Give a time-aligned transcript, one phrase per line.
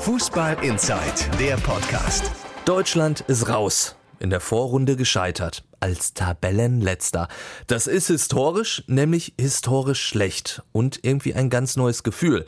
[0.00, 1.02] Fußball Inside,
[1.40, 2.30] der Podcast.
[2.64, 3.96] Deutschland ist raus.
[4.20, 5.64] In der Vorrunde gescheitert.
[5.80, 7.26] Als Tabellenletzter.
[7.66, 10.62] Das ist historisch, nämlich historisch schlecht.
[10.70, 12.46] Und irgendwie ein ganz neues Gefühl.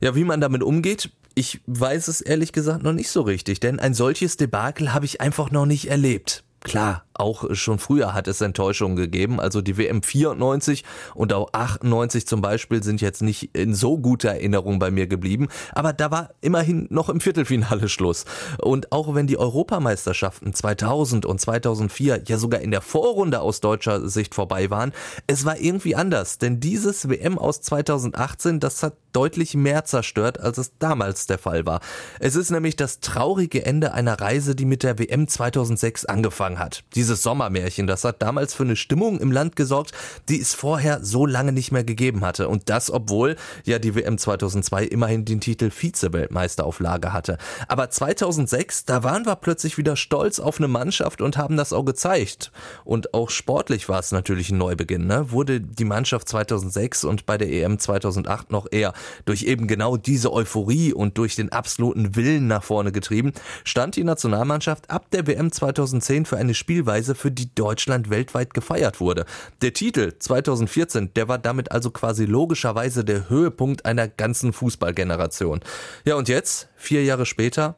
[0.00, 3.80] Ja, wie man damit umgeht, ich weiß es ehrlich gesagt noch nicht so richtig, denn
[3.80, 6.44] ein solches Debakel habe ich einfach noch nicht erlebt.
[6.60, 9.40] Klar, auch schon früher hat es Enttäuschungen gegeben.
[9.40, 14.30] Also die WM 94 und auch 98 zum Beispiel sind jetzt nicht in so guter
[14.30, 15.48] Erinnerung bei mir geblieben.
[15.72, 18.24] Aber da war immerhin noch im Viertelfinale Schluss.
[18.58, 24.08] Und auch wenn die Europameisterschaften 2000 und 2004 ja sogar in der Vorrunde aus deutscher
[24.08, 24.92] Sicht vorbei waren,
[25.26, 26.38] es war irgendwie anders.
[26.38, 31.66] Denn dieses WM aus 2018, das hat deutlich mehr zerstört, als es damals der Fall
[31.66, 31.80] war.
[32.18, 36.84] Es ist nämlich das traurige Ende einer Reise, die mit der WM 2006 angefangen hat.
[37.04, 39.92] Dieses Sommermärchen, das hat damals für eine Stimmung im Land gesorgt,
[40.30, 42.48] die es vorher so lange nicht mehr gegeben hatte.
[42.48, 47.36] Und das, obwohl ja die WM 2002 immerhin den Titel Vize-Weltmeister auf Lager hatte.
[47.68, 51.84] Aber 2006, da waren wir plötzlich wieder stolz auf eine Mannschaft und haben das auch
[51.84, 52.50] gezeigt.
[52.86, 55.06] Und auch sportlich war es natürlich ein Neubeginn.
[55.06, 55.30] Ne?
[55.30, 58.94] Wurde die Mannschaft 2006 und bei der EM 2008 noch eher
[59.26, 64.04] durch eben genau diese Euphorie und durch den absoluten Willen nach vorne getrieben, stand die
[64.04, 69.24] Nationalmannschaft ab der WM 2010 für eine Spielweise, für die Deutschland weltweit gefeiert wurde.
[69.62, 75.60] Der Titel 2014, der war damit also quasi logischerweise der Höhepunkt einer ganzen Fußballgeneration.
[76.04, 77.76] Ja, und jetzt, vier Jahre später,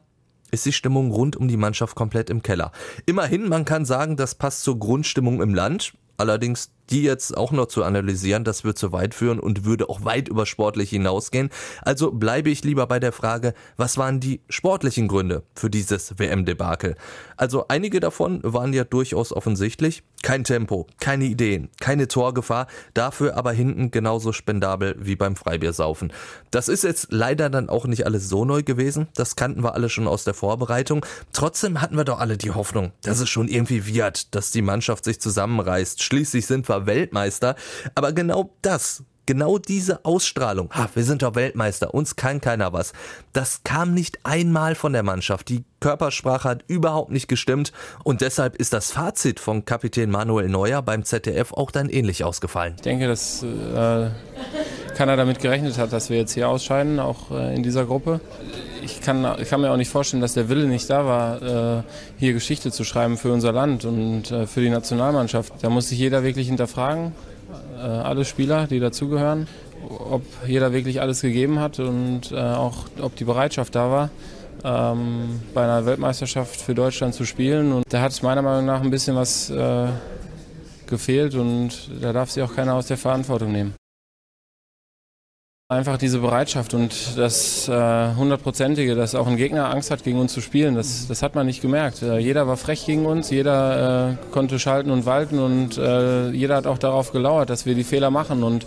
[0.51, 2.71] ist die Stimmung rund um die Mannschaft komplett im Keller.
[3.05, 5.93] Immerhin, man kann sagen, das passt zur Grundstimmung im Land.
[6.17, 10.03] Allerdings die jetzt auch noch zu analysieren, das wird zu weit führen und würde auch
[10.03, 11.49] weit über sportlich hinausgehen.
[11.81, 16.95] Also bleibe ich lieber bei der Frage, was waren die sportlichen Gründe für dieses WM-Debakel?
[17.35, 20.03] Also einige davon waren ja durchaus offensichtlich.
[20.23, 22.65] Kein Tempo, keine Ideen, keine Torgefahr,
[22.95, 26.11] dafür aber hinten genauso spendabel wie beim Freibiersaufen.
[26.49, 29.89] Das ist jetzt leider dann auch nicht alles so neu gewesen, das kannten wir alle
[29.89, 31.05] schon aus der Vorbereitung.
[31.33, 35.05] Trotzdem hatten wir doch alle die Hoffnung, dass es schon irgendwie wird, dass die Mannschaft
[35.05, 36.01] sich zusammenreißt.
[36.01, 37.55] Schließlich sind wir war Weltmeister.
[37.95, 42.93] Aber genau das, genau diese Ausstrahlung, ha, wir sind doch Weltmeister, uns kann keiner was,
[43.33, 45.49] das kam nicht einmal von der Mannschaft.
[45.49, 47.71] Die Körpersprache hat überhaupt nicht gestimmt
[48.03, 52.73] und deshalb ist das Fazit von Kapitän Manuel Neuer beim ZDF auch dann ähnlich ausgefallen.
[52.77, 54.09] Ich denke, dass äh,
[54.95, 58.21] keiner damit gerechnet hat, dass wir jetzt hier ausscheiden, auch äh, in dieser Gruppe.
[58.87, 61.83] Ich kann, ich kann, mir auch nicht vorstellen, dass der Wille nicht da war, äh,
[62.17, 65.51] hier Geschichte zu schreiben für unser Land und äh, für die Nationalmannschaft.
[65.61, 67.11] Da muss sich jeder wirklich hinterfragen,
[67.77, 69.47] äh, alle Spieler, die dazugehören,
[69.89, 74.09] ob jeder wirklich alles gegeben hat und auch ob die Bereitschaft da war
[74.63, 77.73] ähm, bei einer Weltmeisterschaft für Deutschland zu spielen.
[77.73, 79.51] Und da hat es meiner Meinung nach ein bisschen was
[80.87, 83.76] gefehlt und da darf sich auch keiner aus der Verantwortung nehmen.
[85.69, 90.17] Einfach diese Bereitschaft und das äh, hundertprozentige, äh, dass auch ein Gegner Angst hat, gegen
[90.17, 92.01] uns zu spielen, das, das hat man nicht gemerkt.
[92.01, 96.55] Äh, jeder war frech gegen uns, jeder äh, konnte schalten und walten und äh, jeder
[96.55, 98.65] hat auch darauf gelauert, dass wir die Fehler machen und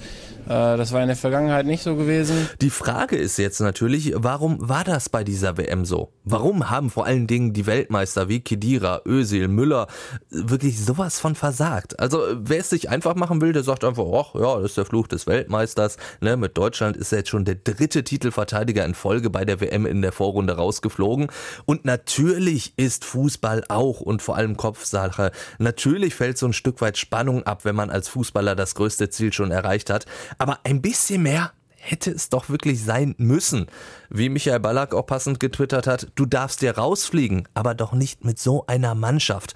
[0.50, 2.48] das war in der Vergangenheit nicht so gewesen.
[2.60, 6.12] Die Frage ist jetzt natürlich, warum war das bei dieser WM so?
[6.24, 9.86] Warum haben vor allen Dingen die Weltmeister wie Kedira, Özil, Müller
[10.28, 12.00] wirklich sowas von versagt?
[12.00, 14.86] Also wer es sich einfach machen will, der sagt einfach, ach ja, das ist der
[14.86, 15.98] Fluch des Weltmeisters.
[16.20, 19.86] Ne, mit Deutschland ist er jetzt schon der dritte Titelverteidiger in Folge bei der WM
[19.86, 21.28] in der Vorrunde rausgeflogen.
[21.64, 25.30] Und natürlich ist Fußball auch und vor allem Kopfsache.
[25.58, 29.32] Natürlich fällt so ein Stück weit Spannung ab, wenn man als Fußballer das größte Ziel
[29.32, 30.06] schon erreicht hat.
[30.40, 33.66] Aber ein bisschen mehr hätte es doch wirklich sein müssen.
[34.08, 38.38] Wie Michael Ballack auch passend getwittert hat, du darfst dir rausfliegen, aber doch nicht mit
[38.38, 39.52] so einer Mannschaft.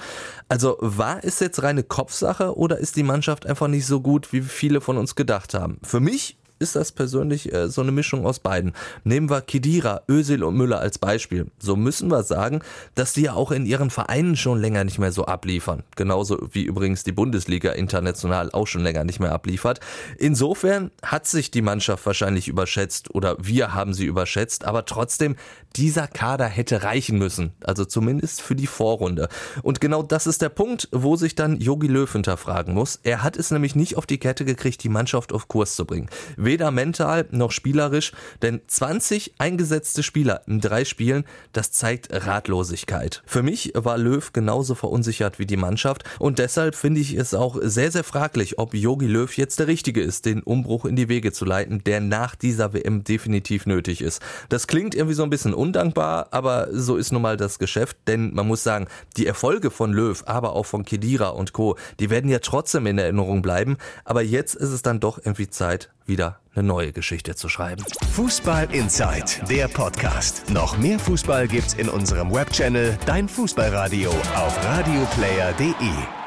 [0.48, 4.42] Also war es jetzt reine Kopfsache oder ist die Mannschaft einfach nicht so gut, wie
[4.42, 5.78] viele von uns gedacht haben?
[5.82, 8.72] Für mich ist das persönlich äh, so eine Mischung aus beiden.
[9.02, 11.46] Nehmen wir Kidira, Özil und Müller als Beispiel.
[11.58, 12.60] So müssen wir sagen,
[12.94, 15.82] dass die ja auch in ihren Vereinen schon länger nicht mehr so abliefern.
[15.96, 19.80] Genauso wie übrigens die Bundesliga international auch schon länger nicht mehr abliefert.
[20.18, 25.36] Insofern hat sich die Mannschaft wahrscheinlich überschätzt oder wir haben sie überschätzt, aber trotzdem,
[25.76, 27.52] dieser Kader hätte reichen müssen.
[27.64, 29.28] Also zumindest für die Vorrunde.
[29.62, 33.00] Und genau das ist der Punkt, wo sich dann Yogi Löw hinterfragen muss.
[33.02, 36.08] Er hat es nämlich nicht auf die Kette gekriegt, die Mannschaft auf Kurs zu bringen
[36.44, 38.12] weder mental noch spielerisch,
[38.42, 43.22] denn 20 eingesetzte Spieler in drei Spielen, das zeigt Ratlosigkeit.
[43.26, 47.58] Für mich war Löw genauso verunsichert wie die Mannschaft und deshalb finde ich es auch
[47.62, 51.32] sehr, sehr fraglich, ob Yogi Löw jetzt der Richtige ist, den Umbruch in die Wege
[51.32, 54.22] zu leiten, der nach dieser WM definitiv nötig ist.
[54.48, 58.34] Das klingt irgendwie so ein bisschen undankbar, aber so ist nun mal das Geschäft, denn
[58.34, 58.86] man muss sagen,
[59.16, 62.98] die Erfolge von Löw, aber auch von Kedira und Co., die werden ja trotzdem in
[62.98, 67.48] Erinnerung bleiben, aber jetzt ist es dann doch irgendwie Zeit, wieder eine neue Geschichte zu
[67.48, 67.84] schreiben.
[68.12, 70.50] Fußball Inside, der Podcast.
[70.50, 76.23] Noch mehr Fußball gibt's in unserem Webchannel Dein Fußballradio auf radioplayer.de.